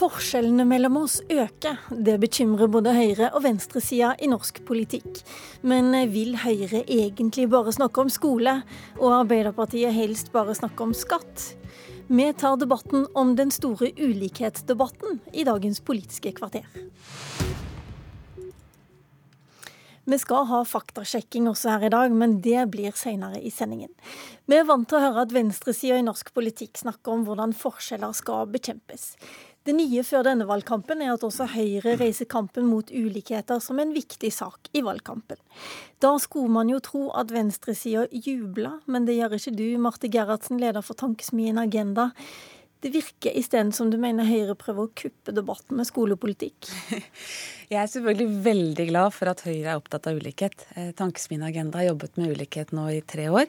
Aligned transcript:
Forskjellene 0.00 0.64
mellom 0.64 0.94
oss 0.96 1.18
øker. 1.28 1.76
Det 1.92 2.14
bekymrer 2.22 2.70
både 2.72 2.94
høyre- 2.96 3.34
og 3.36 3.42
venstresida 3.44 4.14
i 4.16 4.30
norsk 4.32 4.62
politikk. 4.64 5.18
Men 5.60 5.92
vil 6.08 6.38
Høyre 6.40 6.80
egentlig 6.86 7.50
bare 7.52 7.74
snakke 7.76 8.00
om 8.00 8.08
skole, 8.08 8.62
og 8.96 9.12
Arbeiderpartiet 9.18 9.92
helst 9.92 10.32
bare 10.32 10.56
snakke 10.56 10.86
om 10.86 10.94
skatt? 10.96 11.50
Vi 12.08 12.32
tar 12.32 12.56
debatten 12.56 13.04
om 13.14 13.36
den 13.36 13.52
store 13.52 13.92
ulikhetsdebatten 14.00 15.20
i 15.34 15.44
dagens 15.44 15.84
Politiske 15.84 16.32
kvarter. 16.32 16.64
Vi 20.10 20.18
skal 20.18 20.46
ha 20.48 20.64
faktasjekking 20.64 21.44
også 21.46 21.74
her 21.74 21.84
i 21.86 21.92
dag, 21.92 22.10
men 22.10 22.40
det 22.40 22.64
blir 22.72 22.96
senere 22.98 23.38
i 23.38 23.50
sendingen. 23.52 23.92
Vi 24.48 24.56
er 24.56 24.64
vant 24.66 24.88
til 24.88 24.98
å 24.98 25.04
høre 25.04 25.22
at 25.22 25.34
venstresida 25.36 26.00
i 26.00 26.02
norsk 26.02 26.32
politikk 26.34 26.80
snakker 26.80 27.12
om 27.12 27.22
hvordan 27.28 27.52
forskjeller 27.54 28.16
skal 28.16 28.48
bekjempes. 28.50 29.12
Det 29.68 29.74
nye 29.76 30.00
før 30.08 30.24
denne 30.24 30.46
valgkampen 30.48 31.02
er 31.04 31.10
at 31.12 31.24
også 31.26 31.44
Høyre 31.52 31.98
reiser 32.00 32.24
kampen 32.32 32.64
mot 32.70 32.88
ulikheter 32.88 33.60
som 33.60 33.80
en 33.82 33.90
viktig 33.92 34.30
sak 34.32 34.70
i 34.72 34.80
valgkampen. 34.86 35.36
Da 36.00 36.14
skulle 36.22 36.48
man 36.48 36.70
jo 36.72 36.78
tro 36.80 37.02
at 37.12 37.34
venstresida 37.34 38.06
jubla, 38.10 38.78
men 38.88 39.04
det 39.04 39.18
gjør 39.18 39.36
ikke 39.36 39.52
du, 39.58 39.66
Marte 39.84 40.08
Gerhardsen, 40.08 40.62
leder 40.62 40.80
for 40.80 40.96
Tankesmien 40.96 41.60
Agenda. 41.60 42.08
Det 42.80 42.88
virker 42.94 43.34
isteden 43.36 43.74
som 43.76 43.90
du 43.92 43.98
mener 44.00 44.24
Høyre 44.24 44.54
prøver 44.56 44.86
å 44.86 44.92
kuppe 44.96 45.34
debatten 45.36 45.76
med 45.76 45.88
skolepolitikk? 45.88 46.70
Jeg 47.70 47.78
er 47.78 47.90
selvfølgelig 47.92 48.40
veldig 48.42 48.86
glad 48.88 49.12
for 49.14 49.30
at 49.30 49.42
Høyre 49.44 49.74
er 49.74 49.78
opptatt 49.78 50.08
av 50.08 50.16
ulikhet. 50.16 50.64
Eh, 50.74 50.88
Tankesmien 50.96 51.44
Agenda 51.46 51.78
har 51.78 51.90
jobbet 51.90 52.16
med 52.18 52.32
ulikhet 52.32 52.72
nå 52.74 52.88
i 52.90 53.02
tre 53.06 53.28
år. 53.30 53.46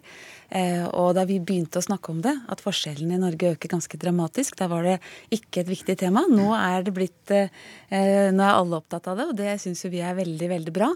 Eh, 0.52 0.84
og 0.92 1.16
da 1.18 1.24
vi 1.26 1.40
begynte 1.40 1.80
å 1.80 1.86
snakke 1.88 2.12
om 2.12 2.20
det, 2.22 2.36
at 2.52 2.62
forskjellene 2.62 3.16
i 3.16 3.22
Norge 3.24 3.56
øker 3.56 3.72
ganske 3.72 3.98
dramatisk, 4.04 4.60
da 4.60 4.68
var 4.70 4.86
det 4.86 5.00
ikke 5.34 5.64
et 5.64 5.72
viktig 5.72 5.96
tema. 6.04 6.28
Nå 6.30 6.52
er 6.60 6.86
det 6.86 6.94
blitt 7.00 7.34
eh, 7.34 7.50
Nå 7.90 8.44
er 8.46 8.54
alle 8.54 8.78
opptatt 8.78 9.10
av 9.10 9.18
det, 9.18 9.32
og 9.32 9.40
det 9.40 9.56
syns 9.64 9.82
jo 9.88 9.90
vi 9.96 10.04
er 10.06 10.20
veldig, 10.20 10.52
veldig 10.52 10.76
bra. 10.76 10.92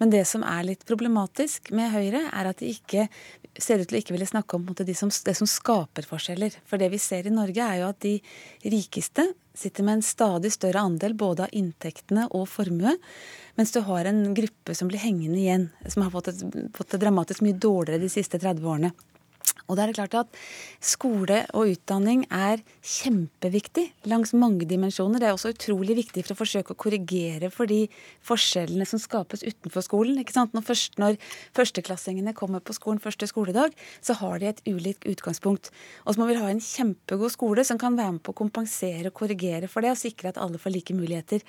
Men 0.00 0.10
det 0.10 0.24
som 0.26 0.42
er 0.42 0.66
litt 0.72 0.82
problematisk 0.88 1.70
med 1.76 1.92
Høyre, 1.94 2.26
er 2.32 2.50
at 2.50 2.64
de 2.64 2.72
ikke 2.74 3.06
ser 3.60 3.78
ut 3.78 3.88
til 3.88 3.98
å 3.98 4.02
ikke 4.02 4.14
ville 4.16 4.28
snakke 4.28 4.58
om 4.58 4.66
det 4.74 4.96
som 4.98 5.10
skaper 5.46 6.06
forskjeller. 6.08 6.56
For 6.66 6.80
det 6.80 6.90
vi 6.90 6.98
ser 7.02 7.28
i 7.28 7.34
Norge, 7.34 7.62
er 7.62 7.73
jo 7.80 7.88
at 7.90 8.00
de 8.04 8.18
rikeste 8.72 9.26
sitter 9.54 9.86
med 9.86 9.98
en 9.98 10.04
stadig 10.06 10.50
større 10.52 10.82
andel 10.82 11.14
både 11.14 11.46
av 11.46 11.54
inntektene 11.54 12.26
og 12.34 12.48
formue, 12.50 12.96
mens 13.54 13.72
du 13.74 13.80
har 13.86 14.10
en 14.10 14.34
gruppe 14.34 14.74
som 14.74 14.90
blir 14.90 15.02
hengende 15.02 15.38
igjen, 15.38 15.68
som 15.86 16.02
har 16.02 16.14
fått, 16.14 16.32
et, 16.32 16.42
fått 16.74 16.94
det 16.94 17.04
dramatisk 17.04 17.44
mye 17.46 17.58
dårligere 17.58 18.02
de 18.02 18.10
siste 18.10 18.40
30 18.42 18.66
årene. 18.66 18.90
Og 19.64 19.78
det 19.78 19.84
er 19.84 19.94
klart 19.96 20.16
at 20.18 20.40
Skole 20.84 21.38
og 21.56 21.70
utdanning 21.72 22.26
er 22.28 22.60
kjempeviktig 22.84 23.86
langs 24.10 24.34
mange 24.36 24.66
dimensjoner. 24.68 25.22
Det 25.22 25.28
er 25.30 25.36
også 25.36 25.54
utrolig 25.54 25.96
viktig 25.96 26.24
for 26.26 26.34
å 26.34 26.40
forsøke 26.42 26.74
å 26.74 26.80
korrigere 26.84 27.48
for 27.52 27.70
de 27.70 27.86
forskjellene 28.28 28.84
som 28.88 29.00
skapes 29.00 29.44
utenfor 29.44 29.86
skolen. 29.86 30.18
ikke 30.20 30.36
sant? 30.36 30.52
Når, 30.56 30.66
først, 30.68 30.98
når 31.00 31.16
førsteklassingene 31.56 32.36
kommer 32.36 32.60
på 32.60 32.76
skolen 32.76 33.00
første 33.00 33.28
skoledag, 33.30 33.72
så 34.04 34.18
har 34.20 34.42
de 34.42 34.50
et 34.52 34.62
ulikt 34.68 35.08
utgangspunkt. 35.08 35.72
Og 36.04 36.14
så 36.14 36.20
må 36.20 36.28
vi 36.28 36.36
ha 36.40 36.52
en 36.52 36.60
kjempegod 36.60 37.32
skole 37.32 37.64
som 37.64 37.80
kan 37.80 37.96
være 37.96 38.18
med 38.18 38.24
på 38.26 38.36
å 38.36 38.40
kompensere 38.44 39.08
og 39.08 39.16
korrigere 39.16 39.70
for 39.72 39.84
det, 39.84 39.94
og 39.94 40.02
sikre 40.02 40.34
at 40.34 40.40
alle 40.44 40.60
får 40.60 40.76
like 40.76 40.96
muligheter. 40.96 41.40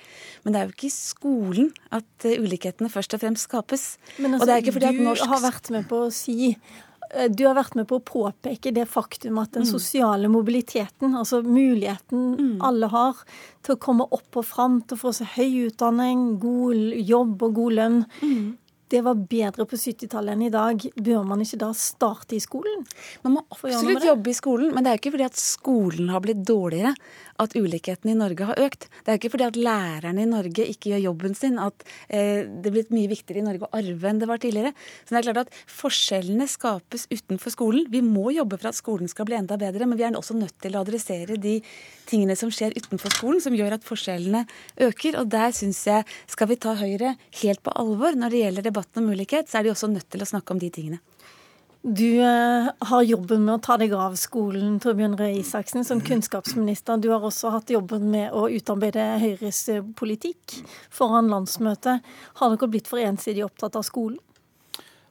Men 0.44 0.56
det 0.56 0.62
er 0.62 0.70
jo 0.70 0.76
ikke 0.78 0.88
i 0.88 0.96
skolen 0.96 1.72
at 1.92 2.30
ulikhetene 2.32 2.92
først 2.92 3.12
og 3.12 3.26
fremst 3.26 3.50
skapes. 3.50 3.88
Men 4.16 4.40
altså, 4.40 4.56
du 4.56 5.04
norsk... 5.04 5.28
har 5.28 5.44
vært 5.44 5.74
med 5.76 5.88
på 5.90 6.06
å 6.06 6.12
si 6.14 6.54
du 7.30 7.44
har 7.46 7.56
vært 7.56 7.76
med 7.78 7.86
på 7.90 8.00
å 8.00 8.04
påpeke 8.04 8.72
det 8.74 8.88
faktum 8.90 9.38
at 9.42 9.54
den 9.54 9.64
mm. 9.66 9.70
sosiale 9.70 10.30
mobiliteten, 10.32 11.14
altså 11.16 11.42
muligheten 11.46 12.28
mm. 12.34 12.52
alle 12.66 12.90
har 12.92 13.22
til 13.66 13.76
å 13.76 13.80
komme 13.82 14.06
opp 14.10 14.40
og 14.40 14.46
fram, 14.46 14.80
til 14.82 14.98
å 14.98 15.02
få 15.06 15.14
seg 15.16 15.34
høy 15.36 15.66
utdanning, 15.70 16.28
god 16.42 16.96
jobb 16.98 17.46
og 17.46 17.58
god 17.60 17.78
lønn, 17.80 18.00
mm 18.20 18.46
det 18.92 19.02
var 19.02 19.18
bedre 19.18 19.66
på 19.66 19.78
70-tallet 19.78 20.36
enn 20.36 20.44
i 20.46 20.52
dag, 20.52 20.84
bør 20.94 21.24
man 21.26 21.42
ikke 21.42 21.58
da 21.58 21.72
starte 21.74 22.36
i 22.36 22.42
skolen? 22.42 22.84
Man 23.24 23.34
må 23.34 23.42
absolutt 23.50 24.06
jobbe 24.06 24.30
i 24.30 24.36
skolen, 24.36 24.70
men 24.74 24.84
det 24.84 24.92
er 24.92 24.98
jo 24.98 25.02
ikke 25.02 25.14
fordi 25.16 25.26
at 25.26 25.40
skolen 25.40 26.12
har 26.14 26.22
blitt 26.22 26.44
dårligere 26.46 26.92
at 27.42 27.56
ulikheten 27.58 28.12
i 28.12 28.16
Norge 28.16 28.46
har 28.48 28.60
økt. 28.62 28.86
Det 29.04 29.12
er 29.12 29.18
ikke 29.18 29.32
fordi 29.34 29.48
at 29.48 29.58
lærerne 29.58 30.22
i 30.22 30.28
Norge 30.30 30.68
ikke 30.70 30.92
gjør 30.92 31.02
jobben 31.08 31.34
sin 31.36 31.58
at 31.60 31.84
eh, 32.06 32.46
det 32.46 32.70
er 32.70 32.76
blitt 32.78 32.94
mye 32.94 33.10
viktigere 33.10 33.42
i 33.42 33.46
Norge 33.48 33.66
å 33.66 33.72
arve 33.76 34.08
enn 34.10 34.22
det 34.22 34.30
var 34.30 34.40
tidligere. 34.40 34.72
Så 35.02 35.12
det 35.12 35.20
er 35.20 35.26
klart 35.28 35.42
at 35.42 35.58
Forskjellene 35.76 36.46
skapes 36.48 37.08
utenfor 37.10 37.52
skolen. 37.52 37.90
Vi 37.92 38.04
må 38.06 38.30
jobbe 38.36 38.60
for 38.60 38.70
at 38.70 38.78
skolen 38.78 39.10
skal 39.10 39.28
bli 39.28 39.38
enda 39.40 39.58
bedre, 39.60 39.90
men 39.90 39.98
vi 39.98 40.06
er 40.06 40.16
også 40.16 40.38
nødt 40.38 40.56
til 40.62 40.78
å 40.78 40.84
adressere 40.86 41.36
de 41.42 41.58
tingene 42.06 42.38
som 42.38 42.52
skjer 42.54 42.76
utenfor 42.78 43.12
skolen, 43.12 43.42
som 43.42 43.56
gjør 43.56 43.76
at 43.76 43.86
forskjellene 43.86 44.46
øker. 44.86 45.18
Og 45.20 45.28
der 45.34 45.52
syns 45.56 45.82
jeg 45.90 46.06
skal 46.30 46.52
vi 46.52 46.60
ta 46.62 46.76
Høyre 46.78 47.16
helt 47.42 47.62
på 47.66 47.74
alvor 47.76 48.16
når 48.16 48.32
det 48.32 48.42
gjelder 48.44 48.68
debatten 48.70 48.75
om 48.76 49.10
ulikhet, 49.12 49.48
så 49.48 49.60
er 49.60 49.66
de 49.66 49.72
også 49.72 49.88
nødt 49.92 50.08
til 50.12 50.22
å 50.24 50.28
snakke 50.28 50.54
om 50.54 50.60
de 50.62 50.70
tingene. 50.72 51.00
Du 51.86 52.18
eh, 52.18 52.68
har 52.78 53.02
jobben 53.02 53.44
med 53.46 53.54
å 53.54 53.62
ta 53.62 53.76
deg 53.78 53.92
av 53.94 54.16
skolen, 54.18 54.80
Torbjørn 54.82 55.14
Røe 55.20 55.36
Isaksen, 55.38 55.84
som 55.86 56.00
kunnskapsminister. 56.02 56.98
Du 56.98 57.12
har 57.12 57.22
også 57.22 57.52
hatt 57.54 57.70
jobben 57.70 58.08
med 58.10 58.34
å 58.34 58.48
utarbeide 58.50 59.04
Høyres 59.22 59.60
eh, 59.70 59.84
politikk 59.94 60.56
foran 60.90 61.30
landsmøtet. 61.30 62.02
Har 62.40 62.56
dere 62.56 62.70
blitt 62.72 62.90
for 62.90 62.98
ensidig 62.98 63.44
opptatt 63.46 63.78
av 63.78 63.86
skolen? 63.86 64.18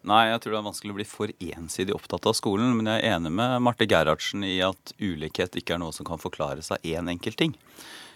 Nei, 0.05 0.25
jeg 0.33 0.41
tror 0.43 0.51
det 0.51 0.59
er 0.59 0.67
vanskelig 0.67 0.93
å 0.93 0.97
bli 0.99 1.07
for 1.07 1.31
ensidig 1.47 1.95
opptatt 1.95 2.27
av 2.27 2.35
skolen. 2.37 2.75
Men 2.75 2.91
jeg 2.91 3.05
er 3.05 3.15
enig 3.15 3.31
med 3.39 3.55
Marte 3.63 3.87
Gerhardsen 3.87 4.43
i 4.43 4.57
at 4.65 4.93
ulikhet 4.99 5.55
ikke 5.55 5.77
er 5.77 5.81
noe 5.81 5.95
som 5.95 6.05
kan 6.05 6.19
forklares 6.21 6.73
av 6.75 6.83
én 6.83 7.07
enkelt 7.15 7.39
ting. 7.39 7.55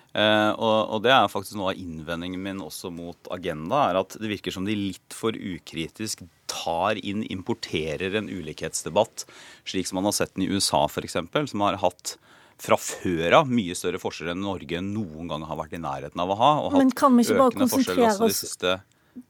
Uh, 0.09 0.51
og, 0.57 0.77
og, 0.95 1.01
det 1.05 1.11
er 1.13 1.27
faktisk 1.29 1.59
noe 1.59 1.75
av 1.75 1.81
innvendingen 1.81 2.41
min 2.41 2.63
også 2.65 2.89
mot 2.93 3.29
Agenda, 3.33 3.83
er 3.91 3.99
at 4.01 4.15
det 4.17 4.31
virker 4.31 4.55
som 4.55 4.65
de 4.65 4.73
litt 4.73 5.13
for 5.13 5.35
ukritisk 5.37 6.23
tar 6.49 6.97
inn, 6.97 7.21
importerer 7.29 8.17
en 8.17 8.31
ulikhetsdebatt, 8.31 9.27
slik 9.69 9.89
som 9.89 9.99
man 9.99 10.09
har 10.09 10.17
sett 10.17 10.33
den 10.33 10.47
i 10.47 10.49
USA 10.49 10.87
f.eks., 10.89 11.19
som 11.51 11.65
har 11.65 11.77
hatt 11.83 12.15
fra 12.59 12.75
før 12.75 13.37
av 13.37 13.51
mye 13.51 13.75
større 13.77 14.01
forskjeller 14.01 14.33
enn 14.33 14.43
Norge 14.43 14.81
noen 14.83 15.29
gang 15.31 15.45
har 15.47 15.59
vært 15.61 15.77
i 15.77 15.83
nærheten 15.83 16.19
av 16.19 16.33
å 16.33 16.39
ha. 16.39 16.49
og 16.65 16.73
hatt 16.75 17.05
økende 17.05 17.69
forskjeller 17.71 18.09
også 18.09 18.27
de 18.27 18.35
siste 18.35 18.79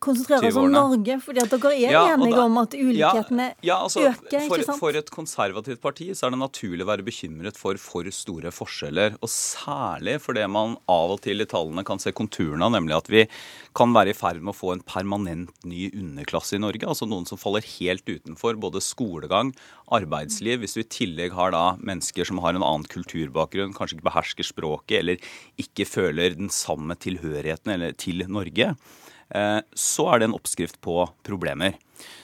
konsentrere 0.03 0.49
oss 0.49 0.57
om 0.59 0.69
Norge, 0.71 1.17
fordi 1.23 1.41
at 1.43 1.53
dere 1.53 1.71
er 1.75 1.93
ja, 1.95 2.03
enige 2.13 2.35
da, 2.35 2.43
om 2.45 2.57
at 2.61 2.75
ulikhetene 2.77 3.47
ja, 3.49 3.67
ja, 3.69 3.77
altså, 3.85 4.03
øker? 4.09 4.45
For, 4.45 4.59
ikke 4.59 4.67
sant? 4.67 4.81
For 4.81 4.99
et 4.99 5.11
konservativt 5.13 5.81
parti 5.83 6.09
så 6.13 6.27
er 6.27 6.35
det 6.35 6.41
naturlig 6.41 6.85
å 6.85 6.89
være 6.91 7.05
bekymret 7.07 7.59
for 7.59 7.79
for 7.81 8.09
store 8.13 8.53
forskjeller. 8.53 9.17
Og 9.23 9.31
særlig 9.33 10.17
for 10.23 10.37
det 10.37 10.45
man 10.51 10.77
av 10.91 11.15
og 11.15 11.23
til 11.25 11.43
i 11.43 11.47
tallene 11.49 11.85
kan 11.87 12.01
se 12.01 12.13
konturene 12.15 12.67
av, 12.67 12.75
nemlig 12.75 12.97
at 12.97 13.11
vi 13.11 13.25
kan 13.77 13.93
være 13.95 14.13
i 14.13 14.17
ferd 14.17 14.41
med 14.43 14.53
å 14.53 14.59
få 14.59 14.73
en 14.75 14.85
permanent 14.85 15.67
ny 15.67 15.89
underklasse 15.93 16.57
i 16.57 16.63
Norge. 16.63 16.85
Altså 16.87 17.07
noen 17.09 17.27
som 17.29 17.39
faller 17.41 17.65
helt 17.77 18.07
utenfor 18.09 18.59
både 18.61 18.83
skolegang, 18.83 19.53
arbeidsliv. 19.95 20.63
Hvis 20.63 20.77
du 20.77 20.83
i 20.83 20.89
tillegg 20.99 21.35
har 21.37 21.53
da 21.55 21.65
mennesker 21.81 22.27
som 22.27 22.41
har 22.43 22.55
en 22.55 22.65
annen 22.65 22.87
kulturbakgrunn, 22.89 23.75
kanskje 23.77 23.99
ikke 23.99 24.09
behersker 24.09 24.47
språket 24.47 24.99
eller 25.01 25.29
ikke 25.61 25.87
føler 25.89 26.37
den 26.37 26.51
samme 26.53 26.97
tilhørigheten 26.99 27.89
til 27.99 28.25
Norge 28.29 28.73
så 29.29 30.07
er 30.09 30.19
det 30.19 30.29
en 30.29 30.37
oppskrift 30.39 30.79
på 30.81 31.03
problemer. 31.27 31.75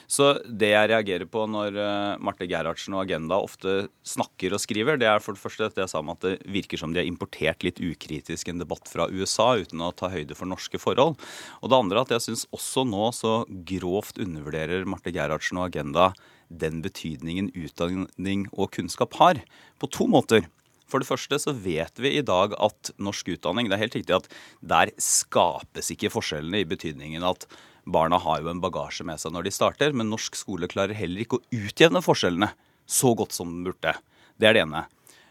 Så 0.06 0.36
det 0.46 0.70
jeg 0.70 0.90
reagerer 0.92 1.26
på 1.28 1.42
når 1.50 1.76
eh, 1.82 2.18
Marte 2.22 2.46
Gerhardsen 2.48 2.94
og 2.94 3.02
Agenda 3.02 3.38
ofte 3.42 3.88
snakker 4.06 4.54
og 4.54 4.62
skriver, 4.62 4.98
det 5.00 5.08
er 5.10 5.22
for 5.22 5.36
det 5.36 5.42
første 5.42 5.66
dette 5.66 5.82
jeg 5.82 5.92
sa 5.92 6.02
om 6.02 6.12
at 6.14 6.22
det 6.22 6.36
virker 6.52 6.80
som 6.80 6.94
de 6.94 7.02
har 7.02 7.08
importert 7.08 7.66
litt 7.66 7.82
ukritisk 7.82 8.52
en 8.52 8.62
debatt 8.62 8.86
fra 8.90 9.08
USA 9.10 9.52
uten 9.58 9.82
å 9.82 9.92
ta 9.96 10.10
høyde 10.12 10.38
for 10.38 10.48
norske 10.48 10.80
forhold. 10.80 11.18
Og 11.60 11.72
det 11.72 11.80
andre 11.80 12.06
at 12.06 12.14
jeg 12.14 12.28
syns 12.28 12.46
også 12.54 12.86
nå 12.88 13.10
så 13.16 13.40
grovt 13.68 14.22
undervurderer 14.22 14.86
Marte 14.88 15.14
Gerhardsen 15.14 15.60
og 15.60 15.68
Agenda 15.72 16.12
den 16.46 16.78
betydningen 16.84 17.50
utdanning 17.58 18.46
og 18.54 18.70
kunnskap 18.76 19.18
har. 19.18 19.42
På 19.82 19.90
to 19.90 20.06
måter. 20.10 20.46
For 20.86 21.02
det 21.02 21.08
første 21.08 21.38
så 21.42 21.54
vet 21.54 21.98
vi 21.98 22.14
i 22.16 22.24
dag 22.24 22.54
at 22.62 22.92
norsk 23.02 23.32
utdanning 23.34 23.68
Det 23.68 23.76
er 23.76 23.84
helt 23.86 23.96
riktig 23.98 24.14
at 24.16 24.28
der 24.62 24.92
skapes 25.02 25.90
ikke 25.94 26.12
forskjellene 26.14 26.62
i 26.62 26.68
betydningen 26.68 27.26
at 27.26 27.48
barna 27.86 28.18
har 28.22 28.42
jo 28.42 28.50
en 28.50 28.62
bagasje 28.62 29.06
med 29.06 29.20
seg 29.22 29.34
når 29.34 29.46
de 29.46 29.54
starter, 29.54 29.94
men 29.94 30.10
norsk 30.10 30.34
skole 30.38 30.66
klarer 30.70 30.96
heller 30.98 31.22
ikke 31.22 31.38
å 31.38 31.46
utjevne 31.54 32.02
forskjellene 32.02 32.50
så 32.86 33.12
godt 33.18 33.34
som 33.34 33.50
den 33.50 33.66
burde. 33.66 33.94
Det 34.38 34.48
er 34.48 34.56
det 34.56 34.64
ene. 34.64 34.84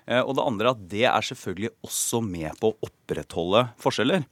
Eh, 0.07 0.21
og 0.21 0.35
det 0.37 0.45
andre 0.45 0.71
at 0.71 0.85
det 0.91 1.05
er 1.09 1.27
selvfølgelig 1.27 1.73
også 1.85 2.21
med 2.23 2.55
på 2.61 2.71
å 2.71 2.87
opprettholde 2.87 3.67
forskjeller. 3.81 4.23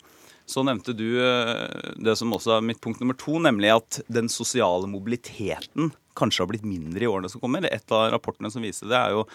Så 0.49 0.63
nevnte 0.67 0.95
du 0.95 1.07
eh, 1.23 1.91
det 2.03 2.15
som 2.19 2.33
også 2.35 2.57
er 2.57 2.65
mitt 2.67 2.81
punkt 2.83 3.03
nummer 3.03 3.17
to, 3.19 3.37
nemlig 3.43 3.73
at 3.75 4.01
den 4.11 4.31
sosiale 4.31 4.89
mobiliteten 4.91 5.91
kanskje 6.19 6.43
har 6.43 6.51
blitt 6.51 6.67
mindre 6.67 7.03
i 7.03 7.09
årene 7.09 7.31
som 7.31 7.41
kommer. 7.43 7.65
Et 7.67 7.95
av 7.95 8.09
rapportene 8.13 8.51
som 8.53 8.63
viser 8.63 8.91
det, 8.91 8.99
er 8.99 9.15
jo 9.15 9.27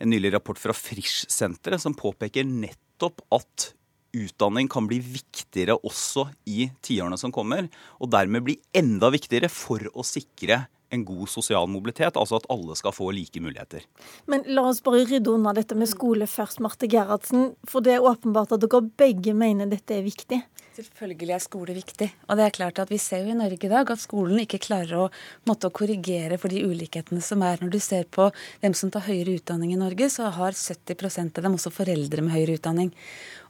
en 0.00 0.10
nylig 0.10 0.32
rapport 0.34 0.58
fra 0.60 0.74
Frisch-senteret 0.76 1.82
som 1.82 1.96
påpeker 1.96 2.46
nettopp 2.48 3.20
at 3.36 3.70
utdanning 4.16 4.68
kan 4.70 4.88
bli 4.90 4.98
viktigere 5.04 5.76
også 5.86 6.26
i 6.50 6.70
tiårene 6.82 7.18
som 7.20 7.32
kommer, 7.34 7.68
og 8.00 8.10
dermed 8.12 8.44
bli 8.46 8.56
enda 8.76 9.10
viktigere 9.12 9.50
for 9.52 9.84
å 9.92 10.04
sikre 10.06 10.64
en 10.90 11.04
god 11.06 11.28
sosial 11.30 11.68
mobilitet, 11.70 12.16
altså 12.18 12.40
at 12.40 12.48
alle 12.52 12.76
skal 12.78 12.94
få 12.94 13.10
like 13.14 13.40
muligheter. 13.42 13.84
Men 14.30 14.44
la 14.50 14.66
oss 14.70 14.82
bare 14.84 15.04
rydde 15.06 15.32
unna 15.32 15.54
dette 15.56 15.78
med 15.78 15.90
skole 15.90 16.26
først, 16.30 16.60
Marte 16.64 16.88
Gerhardsen. 16.90 17.52
For 17.68 17.84
det 17.84 17.96
er 17.96 18.06
åpenbart 18.06 18.56
at 18.56 18.64
dere 18.64 18.82
begge 19.00 19.34
mener 19.36 19.70
dette 19.70 19.96
er 19.96 20.06
viktig. 20.06 20.42
Selvfølgelig 20.80 21.34
er 21.34 21.42
skole 21.42 21.74
viktig. 21.76 22.06
Og 22.30 22.38
det 22.38 22.44
er 22.46 22.54
klart 22.54 22.78
at 22.80 22.90
vi 22.92 22.98
ser 23.02 23.24
jo 23.26 23.34
i 23.34 23.38
Norge 23.38 23.66
i 23.66 23.70
dag 23.72 23.90
at 23.90 24.00
skolen 24.00 24.38
ikke 24.40 24.62
klarer 24.62 25.02
å 25.02 25.08
måtte 25.50 25.68
korrigere 25.74 26.38
for 26.40 26.52
de 26.52 26.62
ulikhetene 26.62 27.20
som 27.24 27.42
er. 27.44 27.58
Når 27.60 27.72
du 27.74 27.78
ser 27.82 28.06
på 28.08 28.30
hvem 28.62 28.76
som 28.78 28.92
tar 28.92 29.04
høyere 29.08 29.34
utdanning 29.40 29.74
i 29.74 29.80
Norge, 29.80 30.08
så 30.14 30.30
har 30.32 30.56
70% 30.56 31.36
av 31.36 31.46
dem 31.46 31.58
også 31.58 31.74
foreldre 31.74 32.24
med 32.24 32.36
høyere 32.36 32.56
utdanning. 32.60 32.94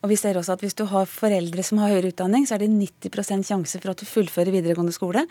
Og 0.01 0.13
vi 0.13 0.17
ser 0.17 0.39
også 0.41 0.55
at 0.57 0.63
hvis 0.65 0.77
du 0.79 0.87
har 0.89 1.09
foreldre 1.09 1.65
som 1.67 1.81
har 1.83 1.93
høyere 1.93 2.15
utdanning, 2.15 2.47
så 2.49 2.57
er 2.57 2.65
det 2.65 2.71
90% 2.73 3.45
sjanse 3.51 3.81
for 3.83 3.93
at 3.93 4.01
du 4.01 4.09
fullfører 4.09 4.55
videregående 4.55 4.95
skole. 4.97 5.27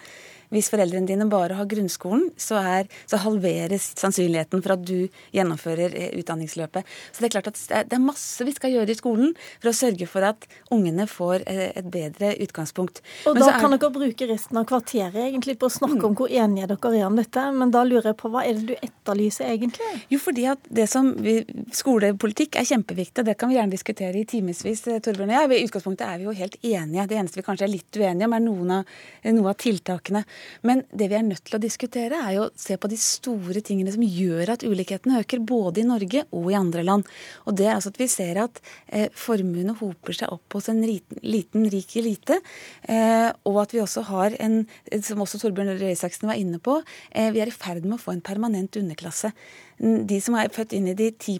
Hvis 0.53 0.69
foreldrene 0.73 1.05
dine 1.05 1.27
bare 1.29 1.57
har 1.59 1.67
grunnskolen, 1.69 2.29
så, 2.39 2.57
er, 2.57 2.87
så, 3.09 3.19
halveres 3.21 3.91
sannsynligheten 3.99 4.63
for 4.65 4.73
at 4.73 4.85
du 4.85 5.09
gjennomfører 5.35 5.93
eh, 5.93 6.09
utdanningsløpet. 6.17 6.87
Så 7.11 7.21
det 7.21 7.29
er 7.29 7.33
klart 7.35 7.51
at 7.51 7.89
det 7.89 7.97
er 7.97 8.01
masse 8.01 8.45
vi 8.45 8.53
skal 8.55 8.73
gjøre 8.73 8.93
i 8.93 8.97
skolen 8.97 9.35
for 9.59 9.69
å 9.69 9.75
sørge 9.77 10.07
for 10.09 10.25
at 10.25 10.47
ungene 10.73 11.05
får 11.09 11.45
eh, 11.45 11.67
et 11.77 11.89
bedre 11.93 12.31
utgangspunkt. 12.41 13.03
Og 13.29 13.37
men 13.37 13.45
da 13.45 13.51
er... 13.53 13.59
kan 13.61 13.75
dere 13.75 13.91
bruke 13.93 14.29
resten 14.31 14.61
av 14.61 14.65
kvarteret 14.69 15.19
egentlig 15.27 15.59
på 15.61 15.69
å 15.69 15.75
snakke 15.75 16.01
om 16.09 16.17
hvor 16.17 16.33
enige 16.33 16.69
dere 16.71 16.93
er 16.97 17.05
om 17.05 17.21
dette, 17.21 17.45
men 17.53 17.73
da 17.75 17.85
lurer 17.85 18.11
jeg 18.11 18.19
på 18.21 18.33
hva 18.33 18.45
er 18.45 18.57
det 18.57 18.71
du 18.71 18.89
etterlyser 18.89 19.53
egentlig? 19.53 19.93
Jo, 20.09 20.21
fordi 20.23 20.49
at 20.49 20.65
det 20.81 20.89
som 20.89 21.13
vi, 21.21 21.43
skolepolitikk 21.77 22.57
er 22.57 22.65
kjempeviktig, 22.71 23.21
og 23.21 23.29
det 23.29 23.37
kan 23.37 23.53
vi 23.53 23.59
gjerne 23.59 23.75
diskutere 23.75 24.17
i 24.17 24.25
timevis, 24.29 24.58
eh, 24.65 24.99
Torbjørn 25.03 25.31
og 25.31 25.35
jeg. 25.35 25.49
I 25.49 25.67
utgangspunktet 25.67 26.05
er 26.07 26.19
vi 26.19 26.27
jo 26.27 26.35
helt 26.37 26.57
enige. 26.59 27.05
Det 27.09 27.17
eneste 27.19 27.39
vi 27.39 27.45
kanskje 27.45 27.65
er 27.67 27.71
litt 27.71 27.99
uenige 27.99 28.27
om, 28.27 28.35
er 28.35 28.43
noen 28.43 28.73
av, 28.79 28.95
noen 29.27 29.49
av 29.51 29.57
tiltakene. 29.61 30.23
Men 30.67 30.83
det 30.91 31.09
vi 31.11 31.17
er 31.19 31.25
nødt 31.27 31.43
til 31.47 31.57
å 31.57 31.61
diskutere, 31.63 32.19
er 32.19 32.35
jo 32.37 32.47
å 32.47 32.51
se 32.59 32.77
på 32.79 32.91
de 32.91 32.99
store 32.99 33.63
tingene 33.65 33.93
som 33.93 34.03
gjør 34.03 34.53
at 34.55 34.65
ulikhetene 34.67 35.21
øker, 35.23 35.43
både 35.43 35.83
i 35.83 35.87
Norge 35.87 36.25
og 36.35 36.49
i 36.51 36.57
andre 36.59 36.83
land. 36.87 37.07
Og 37.45 37.57
det 37.59 37.69
er 37.69 37.75
altså 37.77 37.93
at 37.93 38.01
vi 38.01 38.09
ser 38.11 38.41
at 38.43 38.61
eh, 38.87 39.07
formuene 39.15 39.77
hoper 39.79 40.19
seg 40.19 40.33
opp 40.35 40.57
hos 40.57 40.69
en 40.71 40.81
liten, 40.83 41.21
liten 41.25 41.69
rik 41.71 41.95
elite. 42.01 42.41
Eh, 42.89 43.29
og 43.49 43.63
at 43.63 43.75
vi 43.75 43.83
også 43.83 44.05
har 44.09 44.35
en, 44.43 44.61
som 45.05 45.23
også 45.23 45.41
Torbjørn 45.41 45.75
Røe 45.79 45.95
Isaksen 45.95 46.29
var 46.29 46.39
inne 46.39 46.61
på, 46.63 46.79
eh, 47.11 47.31
vi 47.35 47.43
er 47.43 47.51
i 47.51 47.55
ferd 47.55 47.85
med 47.85 47.99
å 47.99 48.03
få 48.03 48.15
en 48.15 48.25
permanent 48.25 48.79
underklasse 48.79 49.33
de 49.79 50.19
som 50.21 50.35
er 50.35 50.51
født 50.53 50.75
inn 50.75 50.89
i 50.91 50.95
de 50.97 51.09
10 51.11 51.39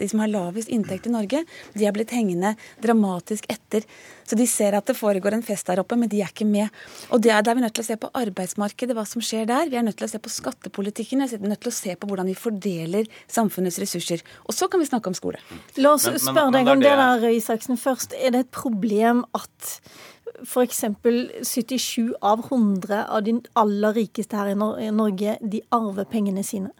de 0.00 0.08
som 0.08 0.22
har 0.22 0.32
lavest 0.32 0.70
inntekt 0.72 1.06
i 1.06 1.12
Norge, 1.12 1.42
de 1.74 1.84
har 1.84 1.92
blitt 1.92 2.14
hengende 2.16 2.54
dramatisk 2.82 3.44
etter. 3.52 3.84
Så 4.26 4.34
de 4.38 4.46
ser 4.50 4.74
at 4.74 4.86
det 4.88 4.96
foregår 4.98 5.36
en 5.36 5.44
fest 5.44 5.68
der 5.68 5.80
oppe, 5.82 5.96
men 5.98 6.10
de 6.10 6.22
er 6.24 6.32
ikke 6.32 6.48
med. 6.48 6.72
Og 7.14 7.22
det 7.22 7.30
er, 7.30 7.44
der 7.44 7.52
er 7.52 7.58
vi 7.58 7.64
nødt 7.66 7.76
til 7.78 7.84
å 7.84 7.88
se 7.90 7.98
på 8.00 8.10
arbeidsmarkedet, 8.16 8.96
hva 8.96 9.04
som 9.06 9.22
skjer 9.22 9.46
der. 9.46 9.68
Vi 9.70 9.78
er 9.78 9.84
nødt 9.86 9.98
til 10.00 10.08
å 10.08 10.10
se 10.10 10.20
på 10.22 10.32
skattepolitikken. 10.32 11.22
Vi 11.22 11.38
er 11.38 11.52
nødt 11.52 11.62
til 11.62 11.70
å 11.70 11.76
se 11.76 11.94
på 11.94 12.10
hvordan 12.10 12.32
vi 12.32 12.34
fordeler 12.38 13.06
samfunnets 13.30 13.78
ressurser. 13.82 14.24
Og 14.48 14.56
så 14.56 14.70
kan 14.72 14.82
vi 14.82 14.88
snakke 14.88 15.12
om 15.12 15.18
skole. 15.18 15.42
La 15.78 15.94
oss 15.94 16.08
spørre 16.08 16.50
deg 16.56 16.72
om 16.72 16.82
det 16.82 16.90
der, 16.90 17.22
Røe 17.22 17.36
Isaksen, 17.36 17.78
først. 17.78 18.16
Er 18.18 18.34
det 18.34 18.46
et 18.46 18.54
problem 18.56 19.22
at 19.36 19.76
f.eks. 20.42 20.82
77 21.46 22.16
av 22.24 22.48
100 22.48 23.04
av 23.04 23.22
de 23.24 23.38
aller 23.56 23.94
rikeste 24.02 24.36
her 24.36 24.50
i 24.52 24.90
Norge, 24.90 25.38
de 25.40 25.62
arver 25.76 26.08
pengene 26.10 26.42
sine? 26.46 26.72